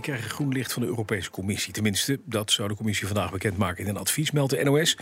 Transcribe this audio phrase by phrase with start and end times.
[0.00, 1.72] Moldavië krijgen groen licht van de Europese Commissie.
[1.72, 4.96] Tenminste, dat zou de Commissie vandaag bekendmaken in een advies, meldt de NOS.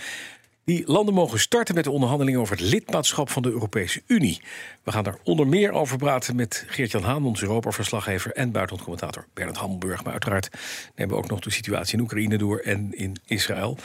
[0.65, 4.41] Die landen mogen starten met de onderhandelingen over het lidmaatschap van de Europese Unie.
[4.83, 9.57] We gaan daar onder meer over praten met Geert-Jan Haan, onze Europa-verslaggever en buitenlandcommentator Bernard
[9.57, 10.05] Hammelburg.
[10.05, 10.49] Maar uiteraard
[10.95, 13.79] nemen we ook nog de situatie in Oekraïne door en in Israël.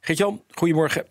[0.00, 1.06] Geert-Jan, goedemorgen.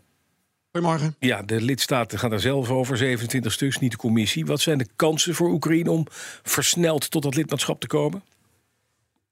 [0.71, 1.15] Goedemorgen.
[1.19, 4.45] Ja, de lidstaten gaan daar zelf over, 27 stuks, niet de commissie.
[4.45, 6.07] Wat zijn de kansen voor Oekraïne om
[6.43, 8.23] versneld tot dat lidmaatschap te komen?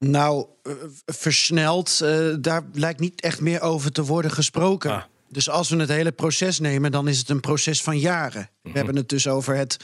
[0.06, 0.72] Nou, eh,
[1.06, 4.90] versneld, eh, daar lijkt niet echt meer over te worden gesproken.
[4.90, 5.02] Ah.
[5.28, 8.50] Dus als we het hele proces nemen, dan is het een proces van jaren.
[8.62, 8.72] Mhm.
[8.72, 9.76] We hebben het dus over het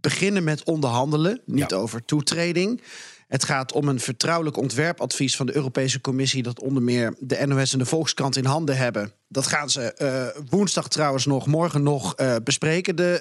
[0.00, 1.76] beginnen met onderhandelen, niet Ja.
[1.76, 2.82] over toetreding.
[3.28, 7.72] Het gaat om een vertrouwelijk ontwerpadvies van de Europese Commissie, dat onder meer de NOS
[7.72, 9.12] en de Volkskrant in handen hebben.
[9.28, 13.18] Dat gaan ze eh, woensdag trouwens nog, morgen nog bespreken, de,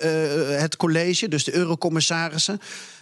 [0.60, 2.60] het college, dus de eurocommissarissen.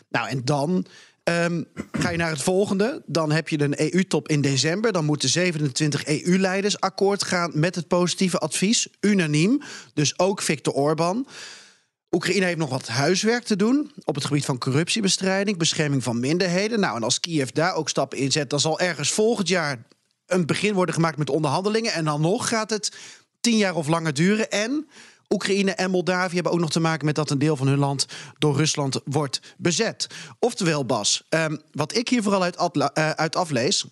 [0.09, 0.85] Nou, en dan
[1.25, 3.03] Ehm, ga je naar het volgende.
[3.05, 4.91] Dan heb je een EU-top in december.
[4.91, 8.87] Dan moeten 27 EU-leiders akkoord gaan met het positieve advies.
[8.99, 9.61] Unaniem.
[9.93, 11.27] Dus ook Viktor Orban.
[12.11, 16.79] Oekraïne heeft nog wat huiswerk te doen op het gebied van corruptiebestrijding, bescherming van minderheden.
[16.79, 19.85] Nou, en als Kiev daar ook stappen in zet, dan zal ergens volgend jaar
[20.25, 21.93] een begin worden gemaakt met onderhandelingen.
[21.93, 22.91] En dan nog gaat het
[23.41, 24.51] tien jaar of langer duren.
[24.51, 24.87] En
[25.29, 28.05] Oekraïne en Moldavië hebben ook nog te maken met dat een deel van hun land
[28.37, 30.07] door Rusland wordt bezet.
[30.39, 33.85] Oftewel, Bas, ehm, wat ik hier vooral uit, eh, uit aflees,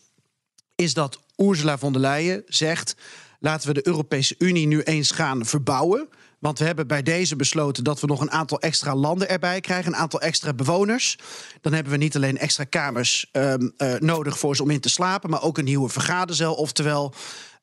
[0.75, 2.95] is dat Ursula von der Leyen zegt:
[3.39, 6.09] laten we de Europese Unie nu eens gaan verbouwen.
[6.39, 9.93] Want we hebben bij deze besloten dat we nog een aantal extra landen erbij krijgen,
[9.93, 11.17] een aantal extra bewoners.
[11.61, 14.89] Dan hebben we niet alleen extra kamers ehm, eh, nodig voor ze om in te
[14.89, 16.53] slapen, maar ook een nieuwe vergadercel.
[16.53, 17.13] Oftewel,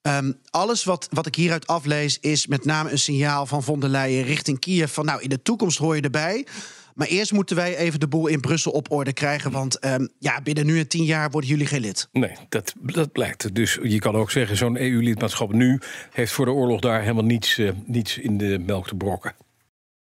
[0.03, 3.91] ehm, alles wat, wat ik hieruit aflees is met name een signaal van von der
[3.91, 6.47] Leyen richting Kiev van nou in de toekomst hoor je erbij.
[6.94, 9.50] Maar eerst moeten wij even de boel in Brussel op orde krijgen.
[9.50, 12.09] Want ehm, ja, binnen nu en tien jaar worden jullie geen lid.
[12.12, 13.55] Nee, dat, dat blijkt.
[13.55, 17.59] Dus je kan ook zeggen, zo'n EU-lidmaatschap nu heeft voor de oorlog daar helemaal niets,
[17.59, 19.34] eh, niets in de melk te brokken.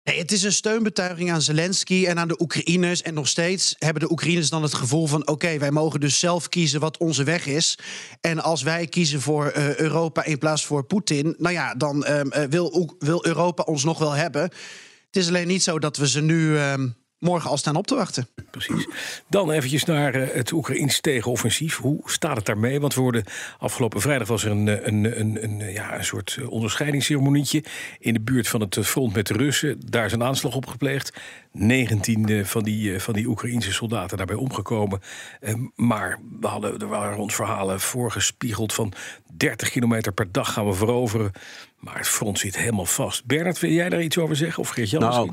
[0.05, 3.03] Het is een steunbetuiging aan Zelensky en aan de Oekraïners.
[3.03, 5.27] En nog steeds hebben de Oekraïners dan het gevoel van...
[5.27, 7.79] oké, wij mogen dus zelf kiezen wat onze weg is.
[8.21, 11.35] En als wij kiezen voor eh, Europa in plaats voor Poetin...
[11.39, 14.43] nou ja, dan ehm, eh, wil, wil Europa ons nog wel hebben.
[14.43, 16.89] Het is alleen niet zo dat we ze nu ehm,
[17.19, 18.29] morgen al staan op te wachten.
[18.57, 18.89] Precies.
[19.29, 21.77] Dan eventjes naar eh, het Oekraïns tegenoffensief.
[21.77, 22.81] Hoe staat het daarmee?
[22.81, 23.25] Want we hoorden
[23.59, 27.65] afgelopen vrijdag was er een, eh, een, een, een, eh, ja, een soort onderscheidingsceremonietje
[27.99, 29.81] in de buurt van het front met de Russen.
[29.91, 31.13] Daar is een aanslag op gepleegd.
[31.55, 35.01] 19 eh, van die, van die Oekraïnse soldaten daarbij omgekomen.
[35.41, 38.93] Eh, maar we hadden, er waren ons verhalen voorgespiegeld van
[39.37, 41.31] 30 kilometer per dag gaan we veroveren.
[41.79, 43.25] Maar het front zit helemaal vast.
[43.25, 44.63] Bernard, wil jij daar iets over zeggen?
[44.63, 45.31] Of Geert-Jan Nou,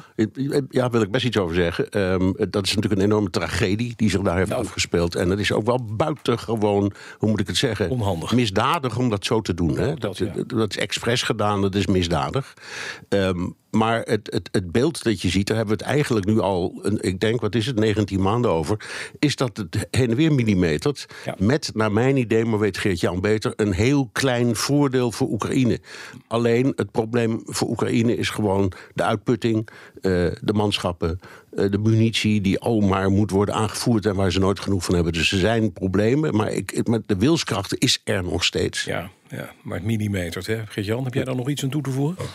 [0.69, 1.89] ja, wil ik best iets over zeggen.
[1.89, 4.61] Ehm, dat is natuurlijk een enorme tragedie die zich daar heeft Nou.
[4.63, 5.16] afgespeeld.
[5.16, 7.89] En het is ook wel buitengewoon, hoe moet ik het zeggen?
[7.89, 8.33] Onhandig.
[8.33, 9.77] Misdadig om dat zo te doen.
[9.77, 9.88] Hè?
[9.88, 10.31] dat, Dat, ja.
[10.47, 12.53] dat is expres gedaan, dat is misdadig.
[13.09, 16.39] Ehm, maar het, het, het beeld dat je ziet, daar hebben we het eigenlijk nu
[16.39, 18.89] al, een, ik denk, wat is het, 19 maanden over.
[19.19, 21.05] Is dat het heen en weer millimetert.
[21.25, 21.35] Ja.
[21.39, 25.79] Met, naar mijn idee, maar weet Geert-Jan beter, een heel klein voordeel voor Oekraïne.
[26.27, 30.11] Alleen het probleem voor Oekraïne is gewoon de uitputting, eh,
[30.41, 31.19] de manschappen,
[31.55, 34.95] eh, de munitie die al maar moet worden aangevoerd en waar ze nooit genoeg van
[34.95, 35.13] hebben.
[35.13, 38.83] Dus er zijn problemen, maar, ik, ik- maar de wilskracht is er nog steeds.
[38.83, 40.47] Ja, ja, maar het millimetert.
[40.47, 40.65] hè?
[40.67, 42.25] Geert-Jan, heb jij daar nog iets aan toe te voegen?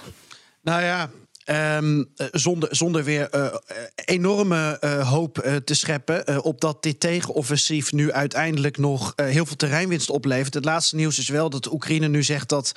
[0.62, 1.10] Nou ja,
[1.46, 3.52] ehm, eh, zonder, zonder weer eh, eh,
[4.04, 10.54] enorme hoop te scheppen op dat dit tegenoffensief nu uiteindelijk nog heel veel terreinwinst oplevert.
[10.54, 12.72] Het laatste nieuws is wel dat Oekraïne nu zegt dat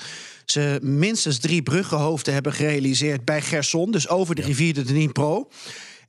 [0.45, 5.47] ze minstens drie bruggenhoofden hebben gerealiseerd bij Gerson, dus over de rivier de Dnipro.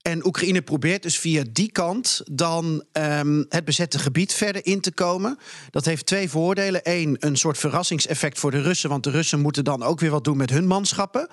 [0.03, 4.93] En Oekraïne probeert dus via die kant dan ehm, het bezette gebied verder in te
[4.93, 5.39] komen.
[5.71, 6.81] Dat heeft twee voordelen.
[6.85, 8.91] Eén, een soort verrassingseffect voor de Russen.
[8.91, 11.29] Want de Russen moeten dan ook weer wat doen met hun manschappen.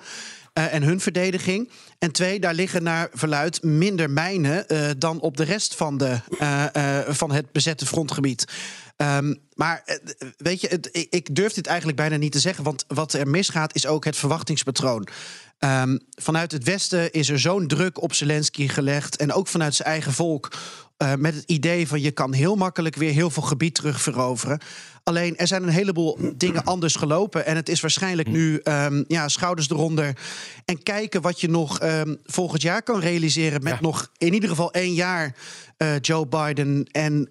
[0.52, 1.70] eh, en hun verdediging.
[1.98, 6.20] En twee, daar liggen naar verluid minder mijnen eh, dan op de rest van, de,
[6.38, 8.44] eh, van het bezette frontgebied.
[8.98, 9.96] Ehm, maar eh,
[10.36, 12.64] weet je, het, ik, durf dit eigenlijk bijna niet te zeggen.
[12.64, 15.08] Want wat er misgaat is ook het verwachtingspatroon.
[15.58, 19.16] Ehm, vanuit het Westen is er zo'n druk op Zelensky gelegd.
[19.16, 20.52] En ook vanuit zijn eigen volk.
[20.96, 24.60] eh, met het idee van je kan heel makkelijk weer heel veel gebied terugveroveren.
[25.04, 27.46] Alleen er zijn een heleboel dingen anders gelopen.
[27.46, 30.16] En het is waarschijnlijk nu ehm, ja, schouders eronder.
[30.64, 31.78] En kijken wat je nog
[32.24, 33.62] volgend jaar kan realiseren.
[33.62, 33.78] Met Ja.
[33.80, 35.34] nog in ieder geval één jaar
[35.76, 36.84] eh, Joe Biden.
[36.84, 37.28] En,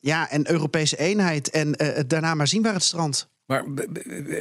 [0.00, 1.50] ja, en Europese eenheid.
[1.50, 3.30] En eh, daarna maar zien waar het strandt.
[3.48, 3.64] Maar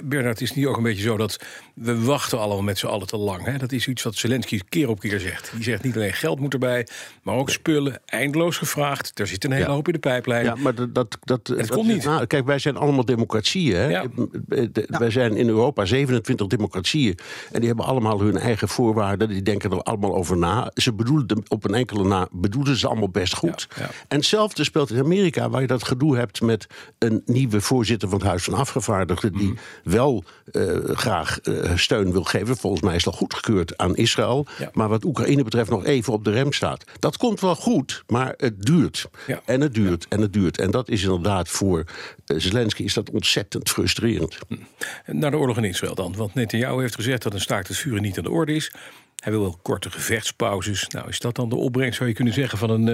[0.04, 1.38] Bernard, is het niet ook een beetje zo dat
[1.76, 3.46] we wachten allemaal met z'n allen te lang?
[3.46, 3.58] Hè?
[3.58, 5.52] Dat is iets wat Zelensky keer op keer zegt.
[5.54, 6.88] Die zegt niet alleen geld moet erbij,
[7.24, 8.00] maar ook spullen.
[8.06, 9.20] Eindeloos gevraagd.
[9.20, 9.72] Er zit een hele Ja.
[9.72, 10.46] hoop in de pijplijn.
[10.46, 10.96] Ja, maar dat.
[10.96, 12.04] dat, dat dat komt niet.
[12.04, 13.76] nou, kijk, wij zijn allemaal democratieën.
[13.76, 13.88] Hè?
[13.88, 14.06] Ja.
[14.48, 17.18] De- Wij zijn in Europa 27 democratieën.
[17.52, 19.28] En die hebben allemaal hun eigen voorwaarden.
[19.30, 20.72] Die denken er allemaal over na.
[20.74, 23.68] Ze bedoelen op een enkele na, bedoelen ze allemaal best goed.
[24.08, 26.68] En hetzelfde speelt in Amerika, waar je dat gedoe hebt met
[26.98, 28.96] een nieuwe voorzitter van het Huis van Afgevaardigden.
[29.06, 29.54] Die Mhm.
[29.84, 32.58] wel eh, graag eh, steun wil geven.
[32.58, 34.46] Volgens mij is dat goedgekeurd aan Israël.
[34.58, 34.70] Ja.
[34.74, 36.84] Maar wat Oekraïne betreft nog even op de rem staat.
[37.00, 39.10] Dat komt wel goed, maar het duurt.
[39.28, 39.42] Ja.
[39.46, 40.60] En het duurt en het duurt.
[40.60, 41.84] En dat is inderdaad voor
[42.26, 44.38] eh, Zelensky is dat ontzettend frustrerend.
[45.06, 46.16] Naar de oorlog in Israël dan.
[46.16, 48.72] Want Netanyahu heeft gezegd dat een staakt het vuren niet aan de orde is.
[49.18, 50.88] Hij wil wel korte gevechtspauzes.
[50.88, 52.88] Nou, is dat dan de opbrengst, zou je kunnen zeggen, van een,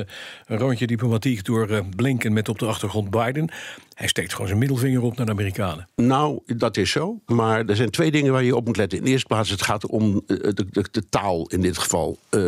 [0.45, 3.49] een rondje diplomatiek door Blinken met op de achtergrond Biden?
[3.93, 5.89] Hij steekt gewoon zijn middelvinger op naar de Amerikanen.
[5.95, 7.19] Nou, dat is zo.
[7.25, 8.97] Maar er zijn twee dingen waar je op moet letten.
[8.97, 12.17] In de eerste plaats, het gaat om eh, de, de, de taal in dit geval.
[12.29, 12.47] Eh,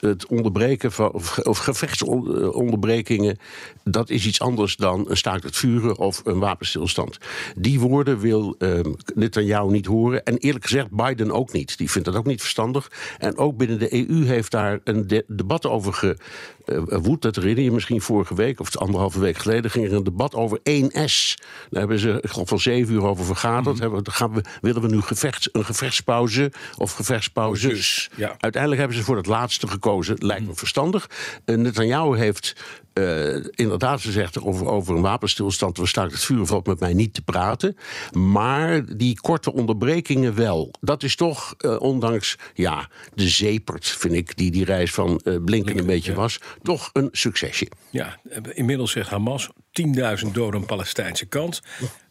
[0.00, 3.38] het onderbreken van, of, ge- of gevechtsonderbrekingen,
[3.84, 7.18] dat is iets anders dan een staakt het vuren of een wapenstilstand.
[7.56, 8.80] Die woorden wil eh
[9.14, 10.22] Netanyahu niet horen.
[10.24, 11.78] En eerlijk gezegd, Biden ook niet.
[11.78, 12.90] Die vindt dat ook niet verstandig.
[13.18, 16.16] En ook binnen de EU heeft daar een de- debat over
[16.64, 17.22] gewoed.
[17.22, 20.58] dat herinner je misschien vorige week of anderhalve week geleden ging er een debat over
[20.80, 21.34] 1S.
[21.70, 23.78] Daar hebben ze, ik geloof, van zeven uur over vergaderd.
[23.78, 28.10] We- gaan we, willen we nu gevechts, een gevechtspauze of gevechtspauzes?
[28.16, 28.36] Ja.
[28.38, 30.16] Uiteindelijk hebben ze voor het laatste gekozen.
[30.18, 31.10] Lijkt me verstandig.
[31.46, 32.56] Uh, Netanyahu heeft
[32.92, 35.76] eh, inderdaad gezegd over, over een wapenstilstand.
[35.76, 37.76] We staken het vuur valt met mij niet te praten.
[38.12, 40.70] Maar die korte onderbrekingen wel.
[40.80, 45.34] Dat is toch, eh, ondanks ja, de zeepert, vind ik, die die reis van eh,
[45.44, 46.16] Blinken een beetje ja.
[46.16, 47.68] was, toch een succesje.
[47.90, 48.20] Ja,
[48.52, 51.60] inmiddels zegt Hamas 10.000 doden aan de Palestijnse kant.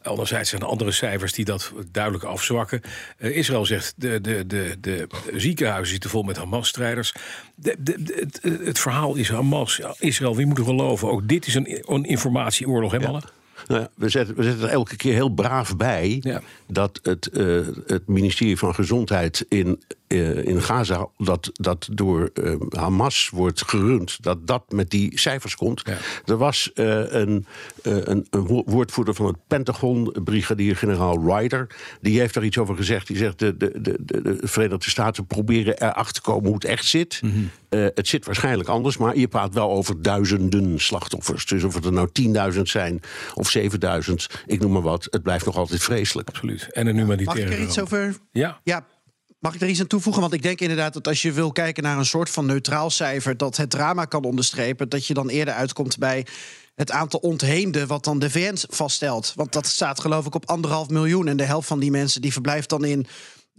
[0.03, 2.81] Anderzijds zijn er andere cijfers die dat duidelijk afzwakken.
[3.17, 7.13] Eh, Israël zegt de, de, de, de ziekenhuizen zitten vol met Hamas-strijders.
[7.55, 11.09] De, de, de- het, het verhaal is Hamas, Israël, wie moet er geloven?
[11.11, 13.23] Ook dit is een, een informatieoorlog, hè mannen?
[13.67, 16.41] Nou ja, we, zetten, we zetten er elke keer heel braaf bij Ja.
[16.71, 22.55] Dat het, eh, het ministerie van Gezondheid in, eh, in Gaza, dat, dat door eh,
[22.69, 25.81] Hamas wordt gerund, dat dat met die cijfers komt.
[25.83, 25.97] Ja.
[26.25, 27.45] Er was een,
[27.81, 31.67] een, een wo- woordvoerder van het Pentagon, brigadier-generaal Ryder,
[32.01, 33.07] die heeft daar iets over gezegd.
[33.07, 36.65] Die zegt: de, de, de, de, de Verenigde Staten proberen erachter te komen hoe het
[36.65, 37.21] echt zit.
[37.21, 37.33] Mhm.
[37.69, 41.45] Het zit waarschijnlijk anders, maar je praat wel over duizenden slachtoffers.
[41.45, 42.09] Dus of het er nou
[42.53, 43.01] 10.000 zijn
[43.33, 46.27] of 7000, ik noem maar wat, het blijft nog altijd vreselijk.
[46.27, 46.60] Absoluut.
[46.71, 48.85] En een humanitaire Mag ik er iets over Ja, Ja,
[49.39, 50.21] mag ik er iets aan toevoegen?
[50.21, 53.37] Want ik denk inderdaad dat als je wil kijken naar een soort van neutraal cijfer
[53.37, 56.25] dat het drama kan onderstrepen, dat je dan eerder uitkomt bij
[56.75, 59.33] het aantal ontheemden wat dan de VN vaststelt.
[59.35, 61.27] Want dat staat geloof ik op anderhalf miljoen.
[61.27, 63.07] En de helft van die mensen die verblijft dan in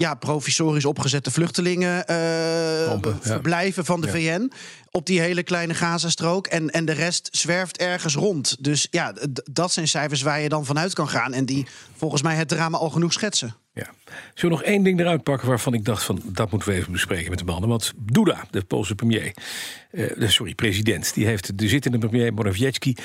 [0.02, 3.28] ja, provisorisch opgezette vluchtelingen eh, Kampen, ja.
[3.28, 4.12] verblijven van de Ja.
[4.12, 4.52] VN
[4.90, 6.46] op die hele kleine Gazastrook.
[6.46, 8.56] En, en de rest zwerft ergens rond.
[8.60, 9.14] Dus ja,
[9.50, 11.32] dat zijn cijfers waar je dan vanuit kan gaan.
[11.32, 11.66] En die
[11.96, 13.56] volgens mij het drama al genoeg schetsen.
[13.74, 13.90] Ja.
[14.34, 17.30] Zullen nog één ding eruit pakken waarvan ik dacht van dat moeten we even bespreken
[17.30, 17.68] met de mannen.
[17.68, 19.34] Want Duda, de Poolse premier,
[19.90, 22.96] eh, sorry, president, die heeft de zittende premier Morawiecki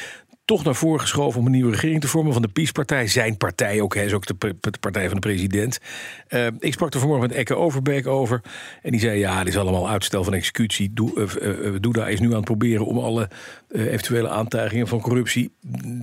[0.47, 3.07] toch naar voren geschoven om een nieuwe regering te vormen van de PiS-partij.
[3.07, 5.79] Zijn partij ook, hij is ook de, partij van de president.
[6.27, 8.41] Eh, ik sprak er vanmorgen met Ekke Overbeek over.
[8.81, 10.93] En die zei, ja, dit is allemaal uitstel van executie.
[10.93, 13.29] Doe, eh, eh, Duda is nu aan het proberen om alle
[13.71, 15.51] eventuele aantijgingen van corruptie...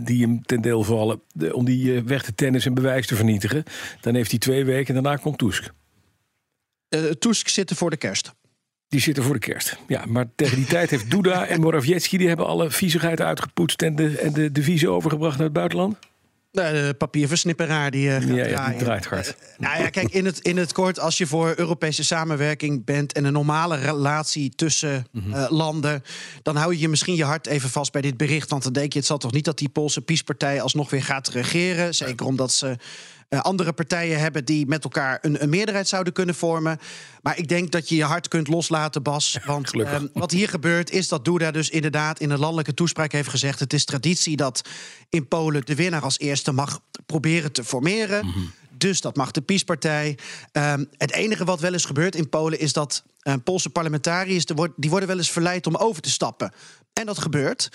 [0.04, 1.20] die hem ten deel vallen,
[1.52, 3.64] om die weg te tennis en bewijs te vernietigen.
[4.00, 5.72] Dan heeft hij twee weken en daarna komt Tusk.
[7.18, 8.32] Tusk zit er voor de kerst.
[8.94, 9.76] Die zitten voor de kerst.
[9.88, 12.18] Ja, maar tegen die tijd heeft Duda en Morawiecki...
[12.18, 15.96] die hebben alle viezigheid uitgepoetst en de, en de deviezen overgebracht naar het buitenland.
[16.52, 19.36] Eh, De papierversnipperaar die eh, Ja, die draait hard.
[19.58, 23.24] Nou ja, kijk, in het, in het kort, als je voor Europese samenwerking bent en
[23.24, 25.32] een normale relatie tussen Mhm.
[25.34, 26.02] eh, landen,
[26.42, 28.50] dan hou je je misschien je hart even vast bij dit bericht.
[28.50, 31.28] Want dan denk je, het zal toch niet dat die Poolse PiS-partij alsnog weer gaat
[31.28, 31.94] regeren.
[31.94, 32.76] Zeker omdat ze
[33.28, 36.78] eh, andere partijen hebben die met elkaar een, een, meerderheid zouden kunnen vormen.
[37.22, 39.38] Maar ik denk dat je je hart kunt loslaten, Bas.
[39.44, 43.28] Want ehm, wat hier gebeurt is dat Duda dus inderdaad in een landelijke toespraak heeft
[43.28, 44.68] gezegd: het is traditie dat
[45.08, 48.26] in Polen de winnaar als eerste mag proberen te formeren.
[48.26, 48.38] Mhm.
[48.70, 50.18] Dus dat mag de PiS-partij.
[50.52, 54.44] Ehm, het enige wat wel eens gebeurt in Polen is dat uh, Poolse parlementariërs
[54.76, 56.52] die worden wel eens verleid om over te stappen.
[56.94, 57.68] En dat gebeurt.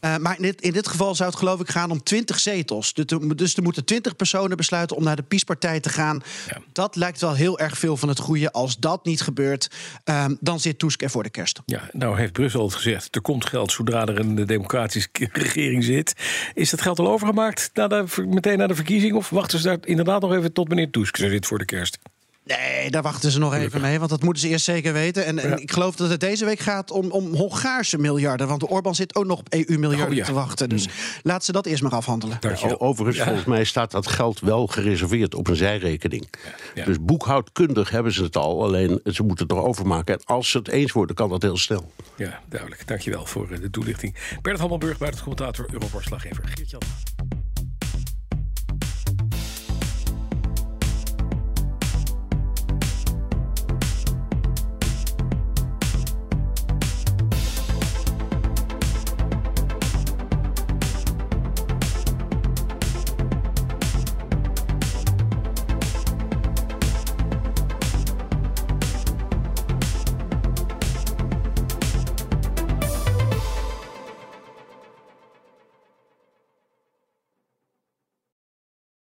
[0.00, 2.94] Uh, maar in dit, in dit, geval zou het geloof ik gaan om 20 zetels.
[2.94, 3.04] Dus,
[3.36, 6.22] dus er moeten 20 personen besluiten om naar de PiS-partij te gaan.
[6.48, 6.60] Ja.
[6.72, 8.52] Dat lijkt wel heel erg veel van het goede.
[8.52, 9.70] Als dat niet gebeurt,
[10.04, 11.60] uh, dan zit Tusk er voor de kerst.
[11.66, 16.12] Ja, nou heeft Brussel al gezegd, er komt geld zodra er een democratische regering zit.
[16.54, 19.14] Is dat geld al overgemaakt naar de, meteen naar de verkiezing?
[19.14, 21.98] Of wachten ze daar inderdaad nog even tot meneer Tusk er zit voor de kerst?
[22.46, 25.24] Nee, daar wachten ze nog even mee, want dat moeten ze eerst zeker weten.
[25.24, 28.48] En, en ik geloof dat het deze week gaat om, om Hongaarse miljarden.
[28.48, 30.68] Want de Orban zit ook nog op EU-miljarden oh, te wachten.
[30.68, 30.92] Dus mm.
[31.22, 32.38] laat ze dat eerst maar afhandelen.
[32.40, 36.28] Ja, overigens, volgens mij staat dat geld wel gereserveerd op een zijrekening.
[36.84, 40.14] Dus boekhoudkundig hebben ze het al, alleen ze moeten het er overmaken.
[40.14, 41.92] En als ze het eens worden, kan dat heel snel.
[42.16, 42.86] Ja, duidelijk.
[42.86, 44.14] Dankjewel voor eh, de toelichting.
[44.42, 46.44] Bert Hammelburg, buitencommentator, Euroborslaggever.
[46.54, 46.80] Geert-Jan.